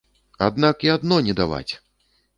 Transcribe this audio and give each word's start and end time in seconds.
Аднак 0.47 0.75
і 0.87 0.91
адно 0.95 1.15
не 1.27 1.37
даваць! 1.41 1.71